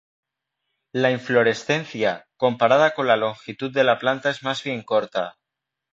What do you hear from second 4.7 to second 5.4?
corta.